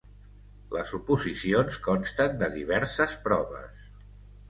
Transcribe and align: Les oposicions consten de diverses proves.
Les 0.75 0.93
oposicions 0.99 1.79
consten 1.89 2.43
de 2.43 2.53
diverses 2.59 3.17
proves. 3.31 3.89